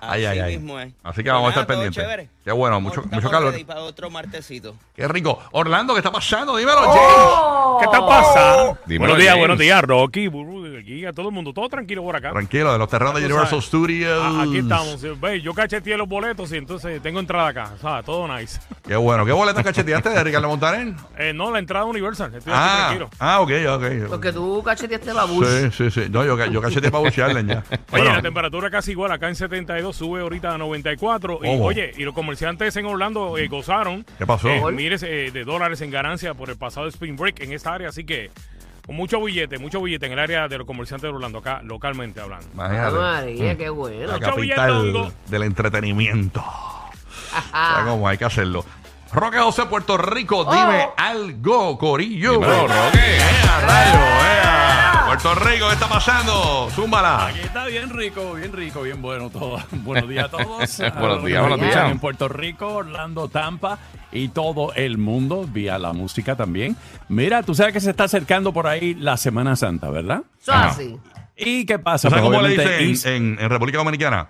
Ay, 0.00 0.24
Así 0.24 0.26
ay, 0.26 0.38
ay. 0.38 0.56
mismo 0.58 0.80
es. 0.80 0.92
Así 1.02 1.22
que 1.22 1.30
vamos 1.30 1.48
a 1.48 1.50
estar 1.50 1.66
todo 1.66 1.76
pendientes. 1.80 2.30
Qué 2.48 2.52
bueno, 2.54 2.80
mucho- 2.80 3.02
estamos 3.02 3.22
mucho 3.22 3.30
calor. 3.30 3.52
ready 3.52 3.64
para 3.64 3.82
otro 3.82 4.08
martesito. 4.08 4.74
Qué 4.96 5.06
rico. 5.06 5.38
Orlando, 5.52 5.92
¿qué 5.92 5.98
está 5.98 6.10
pasando? 6.10 6.56
Dímelo, 6.56 6.78
¡Oh! 6.82 6.94
James. 6.94 7.78
¿Qué 7.78 7.84
está 7.84 8.06
pasando? 8.06 8.78
Dímelo, 8.86 9.00
buenos 9.12 9.18
días, 9.18 9.28
James. 9.32 9.38
buenos 9.40 9.58
días, 9.58 9.82
Rocky, 9.82 10.28
Burbu, 10.28 10.78
aquí, 10.80 11.04
a 11.04 11.12
todo 11.12 11.28
el 11.28 11.34
mundo, 11.34 11.52
todo 11.52 11.68
tranquilo 11.68 12.02
por 12.02 12.16
acá. 12.16 12.30
Tranquilo, 12.30 12.72
de 12.72 12.78
los 12.78 12.88
terrenos 12.88 13.14
de 13.16 13.20
Universal 13.26 13.48
sabes. 13.50 13.64
Studios. 13.66 14.22
A- 14.24 14.42
Aquí 14.44 14.58
estamos. 14.60 15.04
eh, 15.04 15.14
Ve, 15.20 15.42
yo 15.42 15.52
cacheteé 15.52 15.98
los 15.98 16.08
boletos 16.08 16.50
y 16.52 16.56
entonces 16.56 17.02
tengo 17.02 17.20
entrada 17.20 17.48
acá. 17.48 17.72
O 17.76 17.78
sea, 17.82 18.02
todo 18.02 18.26
nice. 18.34 18.58
Qué 18.86 18.96
bueno. 18.96 19.26
¿Qué 19.26 19.32
boletos 19.32 19.62
cacheteaste 19.62 20.08
de 20.08 20.24
Ricardo 20.24 20.48
Montaner? 20.48 20.94
Eh, 21.18 21.32
no, 21.34 21.50
la 21.50 21.58
entrada 21.58 21.84
universal. 21.84 22.32
Estoy 22.34 22.50
aquí 22.50 22.62
Ah, 22.64 22.76
tranquilo. 22.86 23.10
ah, 23.18 23.40
ok, 23.40 23.50
ok. 23.74 24.08
Porque 24.08 24.32
tú 24.32 24.62
cacheteaste 24.62 25.12
la 25.12 25.24
bus. 25.24 25.46
Sí, 25.46 25.70
sí, 25.76 25.90
sí. 25.90 26.06
No, 26.08 26.24
yo, 26.24 26.42
yo 26.46 26.62
cacheteé 26.62 26.90
para 26.90 27.02
bucearle 27.04 27.44
ya. 27.44 27.62
Oye, 27.68 27.78
Bueno, 27.90 28.12
la 28.14 28.22
temperatura 28.22 28.70
casi 28.70 28.92
igual. 28.92 29.12
Acá 29.12 29.28
en 29.28 29.34
72 29.36 29.94
sube 29.94 30.20
ahorita 30.22 30.54
a 30.54 30.58
94. 30.58 31.40
Y, 31.42 31.46
¿Cómo? 31.46 31.64
oye, 31.66 31.92
y 31.98 32.04
los 32.04 32.14
comerciantes 32.14 32.37
en 32.40 32.86
Orlando 32.86 33.36
eh, 33.38 33.48
gozaron. 33.48 34.04
¿Qué 34.16 34.26
pasó? 34.26 34.48
eh, 34.48 34.72
miles 34.72 35.02
eh, 35.02 35.30
de 35.32 35.44
dólares 35.44 35.80
en 35.80 35.90
ganancia 35.90 36.34
por 36.34 36.50
el 36.50 36.56
pasado 36.56 36.86
Spring 36.86 37.16
Break 37.16 37.40
en 37.40 37.52
esta 37.52 37.74
área. 37.74 37.88
Así 37.88 38.04
que 38.04 38.30
con 38.86 38.96
mucho 38.96 39.22
billete, 39.22 39.58
mucho 39.58 39.82
billete 39.82 40.06
en 40.06 40.12
el 40.12 40.18
área 40.18 40.48
de 40.48 40.58
los 40.58 40.66
comerciantes 40.66 41.10
de 41.10 41.14
Orlando, 41.14 41.38
acá 41.38 41.60
localmente 41.62 42.20
hablando. 42.20 42.46
Imagínate. 42.54 42.96
María, 42.96 43.56
qué 43.56 43.68
bueno. 43.68 44.06
La 44.06 44.12
Mucho 44.14 44.26
capital 44.34 44.80
billetongo. 44.82 45.12
del 45.26 45.42
entretenimiento. 45.42 46.44
Como 47.84 48.08
hay 48.08 48.16
que 48.18 48.24
hacerlo. 48.24 48.64
Roque 49.12 49.38
José, 49.38 49.66
Puerto 49.66 49.96
Rico, 49.96 50.44
dime 50.44 50.88
algo, 50.96 51.78
Corillo. 51.78 52.32
Dímelo, 52.32 52.68
Roque. 52.68 53.18
Puerto 55.20 55.34
Rico, 55.44 55.66
¿qué 55.66 55.72
está 55.74 55.88
pasando? 55.88 56.68
Zúmbala. 56.70 57.26
Aquí 57.26 57.40
está 57.40 57.66
bien 57.66 57.90
rico, 57.90 58.34
bien 58.34 58.52
rico, 58.52 58.82
bien 58.82 59.02
bueno 59.02 59.30
todo. 59.30 59.58
Buenos 59.72 60.08
días 60.08 60.26
a 60.26 60.28
todos. 60.28 60.78
Buenos 60.98 61.24
días, 61.24 61.40
buenos 61.40 61.60
días. 61.60 61.90
En 61.90 61.98
Puerto 61.98 62.28
Rico, 62.28 62.68
Orlando, 62.68 63.28
Tampa 63.28 63.78
y 64.12 64.28
todo 64.28 64.72
el 64.74 64.96
mundo 64.96 65.44
vía 65.50 65.76
la 65.78 65.92
música 65.92 66.36
también. 66.36 66.76
Mira, 67.08 67.42
tú 67.42 67.52
sabes 67.54 67.72
que 67.72 67.80
se 67.80 67.90
está 67.90 68.04
acercando 68.04 68.52
por 68.52 68.68
ahí 68.68 68.94
la 68.94 69.16
Semana 69.16 69.56
Santa, 69.56 69.90
¿verdad? 69.90 70.22
Eso 70.40 70.52
es 70.52 70.58
así. 70.58 70.96
¿Y 71.36 71.66
qué 71.66 71.80
pasa? 71.80 72.10
¿Sabes 72.10 72.24
Pues 72.24 72.36
cómo 72.36 72.46
le 72.48 72.56
dicen 72.86 73.14
en, 73.16 73.34
en- 73.34 73.40
en 73.44 73.50
República 73.50 73.78
Dominicana? 73.78 74.28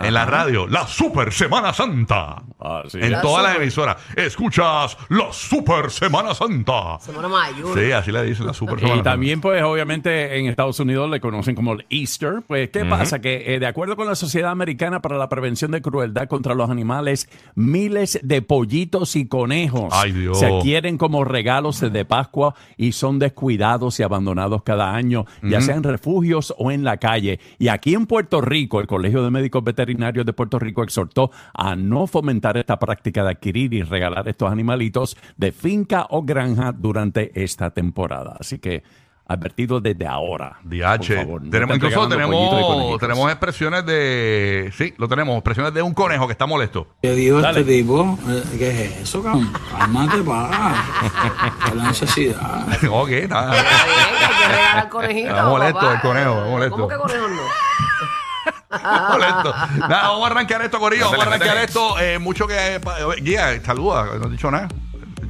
En 0.00 0.14
la 0.14 0.24
radio, 0.24 0.66
la 0.66 0.86
Super 0.86 1.32
Semana 1.32 1.72
Santa. 1.74 2.42
Ah, 2.60 2.82
sí. 2.88 2.98
En 3.00 3.12
La 3.12 3.20
todas 3.20 3.42
las 3.42 3.52
super- 3.52 3.62
emisoras. 3.62 3.96
Escuchas 4.16 4.96
la 5.10 5.32
Super 5.32 5.90
Semana 5.90 6.34
Santa. 6.34 6.98
Semana 7.00 7.28
mayor. 7.28 7.78
Sí, 7.78 7.92
así 7.92 8.10
le 8.10 8.22
dicen 8.24 8.46
la 8.46 8.54
Super 8.54 8.76
Semana 8.76 8.94
Y 8.94 8.96
Santa. 8.98 9.10
también, 9.10 9.40
pues, 9.40 9.62
obviamente 9.62 10.38
en 10.38 10.46
Estados 10.46 10.80
Unidos 10.80 11.10
le 11.10 11.20
conocen 11.20 11.54
como 11.54 11.74
el 11.74 11.84
Easter. 11.90 12.42
Pues, 12.46 12.70
¿qué 12.70 12.84
pasa? 12.84 13.20
Que 13.20 13.54
eh, 13.54 13.60
de 13.60 13.66
acuerdo 13.66 13.96
con 13.96 14.06
la 14.06 14.14
Sociedad 14.14 14.50
Americana 14.50 15.02
para 15.02 15.18
la 15.18 15.28
Prevención 15.28 15.70
de 15.72 15.82
Crueldad 15.82 16.26
contra 16.28 16.54
los 16.54 16.70
Animales, 16.70 17.28
miles 17.54 18.18
de 18.22 18.40
pollitos 18.42 19.14
y 19.16 19.26
conejos 19.28 19.92
Ay, 19.92 20.12
Dios. 20.12 20.38
se 20.38 20.46
adquieren 20.46 20.96
como 20.98 21.24
regalos 21.24 21.80
de 21.80 22.04
Pascua 22.04 22.54
y 22.76 22.92
son 22.92 23.18
descuidados 23.18 24.00
y 24.00 24.02
abandonados 24.02 24.62
cada 24.62 24.94
año, 24.94 25.26
ya 25.42 25.60
sea 25.60 25.76
en 25.76 25.82
refugios 25.82 26.54
o 26.56 26.70
en 26.70 26.82
la 26.84 26.96
calle. 26.96 27.40
Y 27.58 27.68
aquí 27.68 27.94
en 27.94 28.06
Puerto 28.06 28.40
Rico, 28.40 28.80
el 28.80 28.86
Colegio 28.86 29.22
de 29.22 29.30
Médicos 29.30 29.62
Veterinarios 29.62 29.81
de 29.86 30.32
Puerto 30.32 30.58
Rico 30.58 30.82
exhortó 30.82 31.30
a 31.54 31.76
no 31.76 32.06
fomentar 32.06 32.56
esta 32.56 32.78
práctica 32.78 33.22
de 33.24 33.30
adquirir 33.30 33.74
y 33.74 33.82
regalar 33.82 34.28
estos 34.28 34.50
animalitos 34.50 35.16
de 35.36 35.52
finca 35.52 36.06
o 36.10 36.22
granja 36.22 36.72
durante 36.72 37.30
esta 37.42 37.70
temporada. 37.70 38.36
Así 38.38 38.58
que 38.58 38.82
Advertido 39.32 39.80
desde 39.80 40.06
ahora. 40.06 40.58
DH. 40.64 40.96
Por 40.96 41.16
favor, 41.16 41.42
no 41.42 41.50
tenemos, 41.50 41.76
incluso 41.76 42.08
tenemos, 42.08 42.98
tenemos 42.98 43.30
expresiones 43.30 43.86
de. 43.86 44.70
Sí, 44.76 44.92
lo 44.98 45.08
tenemos. 45.08 45.36
Expresiones 45.36 45.72
de 45.72 45.80
un 45.80 45.94
conejo 45.94 46.26
que 46.26 46.32
está 46.32 46.44
molesto. 46.44 46.88
¿Qué 47.00 47.14
dijo 47.14 47.40
Dale. 47.40 47.60
este 47.60 47.72
tipo? 47.72 48.18
Eh, 48.28 48.42
¿Qué 48.58 48.70
es 48.70 49.00
eso, 49.02 49.22
cabrón? 49.22 49.50
Cálmate, 49.70 50.22
pa. 50.22 50.74
¿Cuál 51.60 51.68
es 51.70 51.74
la 51.76 51.88
necesidad? 51.88 52.66
ok, 52.90 53.10
nada. 53.28 53.56
Está. 53.56 55.08
Está 55.08 55.44
molesto 55.48 55.78
papá. 55.80 55.94
el 55.94 56.00
conejo, 56.00 56.50
molesto. 56.50 56.76
¿Cómo 56.76 56.88
que 56.88 56.96
conejo 56.96 57.28
no? 57.28 57.61
vamos 59.88 60.24
a 60.24 60.26
arrancar 60.30 60.62
esto, 60.62 60.78
Corillo. 60.78 61.04
Vamos 61.10 61.24
a 61.26 61.28
arrancar 61.28 61.56
esto. 61.58 61.98
Eh, 61.98 62.18
mucho 62.18 62.46
que. 62.46 62.80
pa- 62.82 62.96
Guía, 63.20 63.60
saluda. 63.64 64.06
No 64.18 64.28
he 64.28 64.30
dicho 64.30 64.50
nada. 64.50 64.68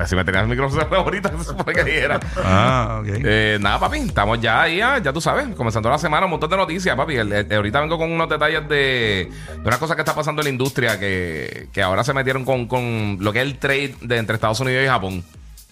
Si 0.06 0.16
me 0.16 0.24
tenías 0.24 0.44
el 0.44 0.48
micrófono 0.48 0.80
cerrado 0.80 1.02
ahorita, 1.04 1.28
se 1.38 1.44
supone 1.44 1.74
que 1.74 1.84
dijera. 1.84 2.18
Ah, 2.42 2.98
ok. 3.02 3.08
Eh, 3.08 3.58
nada, 3.60 3.78
papi, 3.78 3.98
estamos 3.98 4.40
ya 4.40 4.62
ahí, 4.62 4.80
ah, 4.80 4.98
ya 4.98 5.12
tú 5.12 5.20
sabes, 5.20 5.54
comenzando 5.54 5.90
la 5.90 5.98
semana, 5.98 6.24
un 6.24 6.30
montón 6.30 6.48
de 6.50 6.56
noticias, 6.56 6.96
papi. 6.96 7.16
El- 7.16 7.32
el- 7.32 7.52
ahorita 7.54 7.80
vengo 7.80 7.98
con 7.98 8.10
unos 8.10 8.28
detalles 8.28 8.66
de, 8.68 9.30
de 9.54 9.60
una 9.68 9.78
cosa 9.78 9.94
que 9.94 10.00
está 10.00 10.14
pasando 10.14 10.40
en 10.40 10.44
la 10.46 10.50
industria 10.50 10.98
que, 10.98 11.68
que 11.72 11.82
ahora 11.82 12.02
se 12.04 12.14
metieron 12.14 12.44
con, 12.44 12.66
con 12.66 13.18
lo 13.20 13.32
que 13.32 13.40
es 13.40 13.44
el 13.46 13.58
trade 13.58 13.94
de 14.00 14.16
entre 14.16 14.34
Estados 14.36 14.58
Unidos 14.60 14.82
y 14.84 14.88
Japón. 14.88 15.22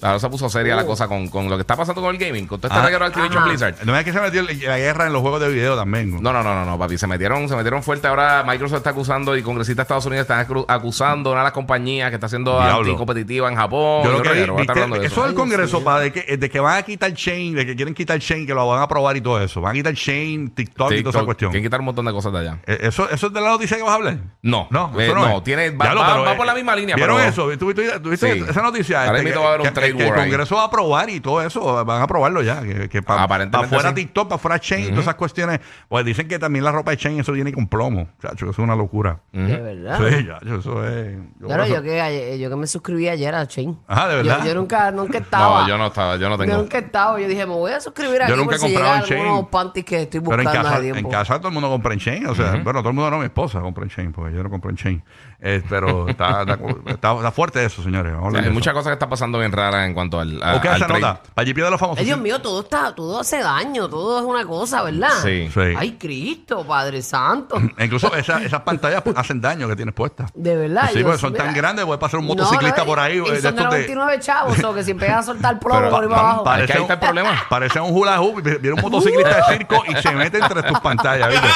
Ahora 0.03 0.19
se 0.19 0.29
puso 0.31 0.49
seria 0.49 0.75
la 0.77 0.87
cosa 0.87 1.07
con, 1.09 1.29
con 1.29 1.49
lo 1.51 1.57
que 1.57 1.63
está 1.63 1.77
pasando 1.77 2.01
con 2.01 2.15
el 2.15 2.19
gaming, 2.19 2.47
con 2.47 2.59
todo 2.61 2.69
este 2.69 2.79
Oh. 2.79 2.83
Ah. 2.83 2.87
reguero 2.87 3.05
de 3.05 3.09
Activision 3.09 3.39
Ajá. 3.39 3.49
Blizzard. 3.49 3.75
No 3.85 3.97
es 3.97 4.05
que 4.05 4.13
se 4.13 4.21
metió 4.21 4.43
la 4.43 4.79
guerra 4.79 5.07
en 5.07 5.13
los 5.13 5.23
juegos 5.23 5.41
de 5.41 5.49
video 5.49 5.77
también. 5.77 6.11
No, 6.23 6.33
no, 6.33 6.43
no, 6.43 6.55
no, 6.55 6.65
no, 6.65 6.79
papi. 6.79 6.97
Se 6.99 7.07
metieron, 7.07 7.49
se 7.49 7.57
metieron 7.57 7.83
fuerte. 7.83 8.07
Ahora 8.09 8.43
Microsoft 8.47 8.79
está 8.79 8.91
acusando 8.91 9.37
y 9.37 9.43
congresistas 9.43 9.77
de 9.77 9.83
Estados 9.83 10.07
Unidos 10.07 10.23
están 10.23 10.47
acusando 10.69 11.31
a 11.31 11.33
una 11.33 11.41
de 11.43 11.45
las 11.45 11.53
compañías 11.53 12.09
que 12.11 12.15
está 12.17 12.29
siendo 12.29 12.53
Diablo. 12.61 12.79
anticompetitiva 12.89 13.49
en 13.51 13.57
Japón. 13.57 14.05
Yo 14.05 14.13
lo 14.13 14.23
que 14.23 14.29
vi, 14.29 14.35
reguero, 14.35 14.53
estar 14.59 14.67
viste, 14.67 14.73
hablando 14.73 15.01
de 15.01 15.07
eso 15.07 15.23
del 15.23 15.31
eso. 15.33 15.41
Congreso, 15.41 15.85
para 15.85 16.01
de 16.01 16.13
que, 16.13 16.37
de 16.37 16.51
que 16.51 16.61
van 16.61 16.79
a 16.79 16.83
quitar 16.83 17.13
Chain, 17.13 17.55
de 17.55 17.67
que 17.67 17.77
quieren 17.77 17.95
quitar 17.95 18.19
Chain, 18.19 18.47
que 18.47 18.55
lo 18.55 18.67
van 18.67 18.81
a 18.81 18.83
aprobar 18.85 19.17
y 19.17 19.21
todo 19.21 19.41
eso. 19.43 19.61
Van 19.61 19.73
a 19.73 19.75
quitar 19.75 19.95
Chain, 19.95 20.51
TikTok, 20.51 20.93
y 20.93 21.03
toda 21.03 21.19
esa 21.19 21.25
cuestión. 21.27 21.51
Quieren 21.51 21.67
quitar 21.67 21.81
un 21.81 21.87
montón 21.87 22.07
de 22.07 22.13
cosas 22.13 22.33
de 22.33 22.39
allá. 22.39 22.59
Eh, 22.67 22.79
¿Eso, 22.83 23.09
¿Eso 23.11 23.27
es 23.27 23.33
de 23.33 23.41
la 23.41 23.49
noticia 23.51 23.77
que 23.77 23.83
vas 23.83 23.93
a 23.93 23.97
hablar? 23.97 24.17
No, 24.43 24.67
no, 24.71 24.93
eh, 24.99 25.13
no, 25.15 25.43
tiene- 25.43 25.71
va- 25.71 25.85
Diablo, 25.85 26.01
va- 26.01 26.07
pero, 26.13 26.23
va 26.25 26.33
eh, 26.33 26.37
por 26.37 26.47
la 26.47 26.55
misma 26.55 26.75
línea, 26.77 26.97
¿Vieron 26.97 27.17
pero- 27.17 27.29
eso? 27.29 27.49
¿Tú, 27.59 27.75
tú- 27.75 27.83
tú 28.03 28.11
viste 28.11 28.33
Sí. 28.33 28.45
esa 28.49 28.63
noticia? 28.63 29.05
Ahora 29.05 29.19
Este, 29.19 29.29
mismo 29.29 29.43
va 29.43 29.47
a 29.47 29.55
haber 29.55 29.61
un 29.69 29.75
que, 29.97 30.05
trade 30.05 30.13
que 30.15 30.21
el. 30.23 30.31
Congreso 30.31 30.57
va 30.57 30.63
a 30.63 30.67
aprobar 30.67 31.11
y 31.11 31.21
todo 31.21 31.43
eso, 31.43 31.85
van 31.85 32.01
a 32.01 32.05
aprobarlo 32.05 32.43
ya. 32.43 32.61
Que, 32.89 33.03
para 33.03 33.23
Aparentemente 33.25 33.75
fuera 33.75 33.89
sí. 33.91 33.95
TikTok, 33.97 34.29
para 34.29 34.39
fuera 34.39 34.59
Chain, 34.59 34.89
todas 34.91 35.03
esas 35.03 35.15
cuestiones. 35.15 35.61
Pues 35.89 36.05
dicen 36.05 36.29
que 36.29 36.39
también 36.39 36.65
la 36.65 36.73
ropa 36.73 36.91
de 36.93 36.97
Chain, 36.97 37.21
eso 37.21 37.33
viene 37.33 37.53
con 37.53 37.67
plomo. 37.69 38.09
Chacho, 38.21 38.47
eso 38.47 38.51
es 38.51 38.59
una 38.59 38.77
locura. 38.77 39.21
De 39.33 39.57
verdad. 39.57 39.99
Sí, 39.99 40.27
chacho, 40.27 40.55
eso 40.57 40.87
es. 40.89 41.17
yo 41.41 41.47
Claro, 41.47 41.67
yo 41.67 41.83
que, 41.83 42.01
ayer- 42.01 42.39
yo 42.39 42.51
que 42.51 42.57
me 42.57 42.67
suscribí 42.67 43.09
ayer 43.09 43.35
a 43.35 43.47
Chain. 43.47 43.79
Ajá, 43.87 44.09
¿de 44.09 44.17
verdad? 44.17 44.39
Yo, 44.41 44.47
yo 44.47 44.55
nunca, 44.55 44.91
nunca 44.91 45.19
estaba. 45.19 45.63
No, 45.63 45.69
yo 45.69 45.79
no 45.79 45.87
estaba, 45.87 46.17
yo 46.17 46.29
no 46.29 46.37
Yo 46.37 46.45
tengo. 46.45 46.57
nunca 46.59 46.79
he 46.79 46.81
estado. 46.83 47.19
Yo 47.19 47.29
dije, 47.29 47.47
me 47.47 47.53
voy 47.55 47.73
a 47.73 47.81
suscribir 47.81 48.23
aquí 48.23 48.31
Yo 48.31 48.37
nunca 48.37 48.57
he 48.57 48.59
comprado 48.59 48.97
en 48.97 49.03
Chain. 49.05 49.21
algunos 49.27 49.49
panties 49.51 49.85
que 49.85 50.03
estoy 50.03 50.21
Pero 50.21 50.35
en 50.35 50.45
buscando 50.45 50.69
casa, 50.69 50.87
en 50.87 51.09
casa 51.11 51.39
todo 51.39 51.49
el 51.49 51.55
mundo 51.55 51.69
compra 51.71 51.93
en 51.95 51.99
Chain. 52.01 52.27
O 52.27 52.35
sea, 52.35 52.53
bueno, 52.63 52.81
todo 52.81 52.91
el 52.91 52.95
mundo 52.95 53.11
no, 53.11 53.19
mi 53.19 53.25
esposa 53.25 53.61
compra 53.61 53.85
en 53.85 53.91
Chain, 53.91 54.13
porque 54.13 54.35
yo 54.35 54.43
no 54.43 54.51
compro 54.51 54.71
en 54.71 54.77
Chain. 54.77 55.03
Eh, 55.43 55.63
pero 55.69 56.07
está, 56.09 56.43
está, 56.43 56.59
está- 56.87 57.15
está 57.17 57.31
fuerte 57.31 57.65
eso, 57.65 57.83
señores. 57.83 58.13
A 58.13 58.21
O 58.21 58.31
sea, 58.31 58.41
hay 58.43 58.51
muchas 58.51 58.75
cosas 58.75 58.89
que 58.91 58.95
están 58.95 59.09
pasando 59.09 59.39
bien 59.39 59.53
raras 59.53 59.80
en 59.85 59.95
cuanto 59.95 60.21
al, 60.21 60.43
a- 60.43 60.53
al 60.53 60.61
trade. 60.61 61.01
nota. 61.01 61.21
Para 61.35 61.43
allí 61.45 61.53
de 61.53 61.71
los 61.71 61.79
famosos. 61.81 61.99
Ay, 62.01 62.05
Dios 62.07 62.19
mío, 62.19 62.41
todo 62.41 62.61
está, 62.61 62.95
todo 62.95 63.21
hace 63.21 63.41
daño, 63.43 63.89
todo 63.89 64.19
es 64.21 64.25
una 64.25 64.45
cosa, 64.45 64.83
¿verdad? 64.83 65.11
Sí. 65.23 65.49
Sí. 65.53 65.61
Ay, 65.77 65.97
Cristo, 65.99 66.65
Padre 66.67 67.03
Santo. 67.03 67.57
Incluso 67.79 68.15
esa- 68.15 68.43
esas 68.43 68.61
pantallas 68.63 69.03
hacen 69.17 69.41
daño 69.41 69.69
que 69.69 69.77
tienes 69.77 69.95
puestas. 69.95 70.31
De 70.35 70.57
verdad. 70.57 70.91
Sí, 70.93 70.99
yo- 71.01 71.05
porque 71.07 71.19
son 71.19 71.33
mira, 71.33 71.45
tan 71.45 71.55
grandes, 71.55 71.85
puede 71.85 71.99
pasar 71.99 72.21
un 72.21 72.27
no, 72.27 72.35
motociclista 72.35 72.81
no, 72.81 72.87
por 72.87 73.01
ahí. 73.01 73.17
Y 73.17 73.19
eh, 73.19 73.23
de 73.23 73.27
son 73.27 73.35
de 73.35 73.37
estos 73.49 73.57
de- 73.57 73.63
99 73.95 74.19
chavos, 74.21 74.65
o 74.65 74.75
que 74.75 74.85
si 74.85 74.91
empiezan 74.93 75.19
a 75.19 75.23
soltar 75.23 75.59
plomo 75.61 75.79
Pero 75.81 75.91
por 75.91 76.03
ahí 76.05 76.09
para 76.09 76.21
abajo. 76.21 76.45
pa- 76.45 76.61
Es 76.61 76.67
que 76.67 76.67
Parece 76.67 76.73
ahí 76.73 76.79
un, 76.79 76.83
está 76.83 76.95
el 76.95 77.01
problema. 77.01 77.43
Parece 77.49 77.81
un 77.81 77.97
hula 77.97 78.21
hoop 78.21 78.39
y 78.39 78.43
viene 78.59 78.73
un 78.73 78.81
motociclista 78.81 79.37
de 79.37 79.43
circo 79.59 79.83
y 79.89 79.97
se 79.97 80.11
mete 80.13 80.39
entre 80.39 80.63
tus 80.63 80.81
pantallas, 80.81 81.29
¿viste? 81.29 81.49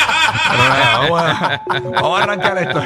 Pero 0.50 0.62
nada, 0.68 0.98
vamos, 1.00 1.22
a, 1.22 1.62
vamos 2.00 2.20
a 2.20 2.22
arrancar 2.22 2.58
esto. 2.58 2.78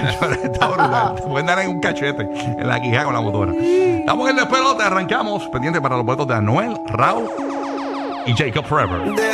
Está 0.45 0.66
brutal. 0.68 1.14
Te 1.16 1.23
pueden 1.23 1.47
dar 1.47 1.59
en 1.61 1.71
un 1.71 1.80
cachete 1.80 2.23
en 2.23 2.68
la 2.68 2.80
quijada 2.80 3.04
con 3.04 3.14
la 3.14 3.21
motora. 3.21 3.52
Estamos 3.52 4.28
en 4.30 4.38
el 4.38 4.45
despelote, 4.45 4.83
arrancamos. 4.83 5.27
Pendiente 5.52 5.80
para 5.80 5.97
los 5.97 6.06
boletos 6.06 6.26
de 6.26 6.35
Anuel, 6.35 6.75
Raúl 6.87 7.28
y 8.25 8.32
Jacob 8.32 8.64
Forever. 8.64 9.28